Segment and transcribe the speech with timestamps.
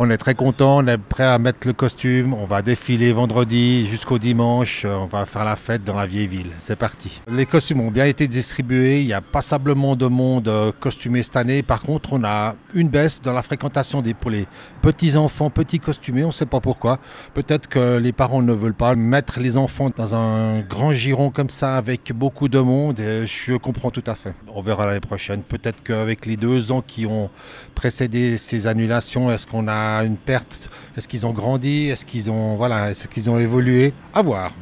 [0.00, 2.32] On est très content, on est prêt à mettre le costume.
[2.32, 4.84] On va défiler vendredi jusqu'au dimanche.
[4.84, 6.52] On va faire la fête dans la vieille ville.
[6.60, 7.20] C'est parti.
[7.26, 9.00] Les costumes ont bien été distribués.
[9.00, 11.64] Il n'y a passablement de monde euh, costumé cette année.
[11.64, 14.46] Par contre, on a une baisse dans la fréquentation des pour les
[14.82, 16.22] petits enfants, petits costumés.
[16.22, 17.00] On ne sait pas pourquoi.
[17.34, 21.50] Peut-être que les parents ne veulent pas mettre les enfants dans un grand giron comme
[21.50, 23.00] ça avec beaucoup de monde.
[23.00, 24.32] Je comprends tout à fait.
[24.54, 25.42] On verra l'année prochaine.
[25.42, 27.30] Peut-être qu'avec les deux ans qui ont
[27.74, 30.70] précédé ces annulations, est-ce qu'on a une perte.
[30.96, 31.88] Est-ce qu'ils ont grandi?
[31.88, 33.92] Est-ce qu'ils ont voilà Est-ce qu'ils ont évolué?
[34.14, 34.52] À voir.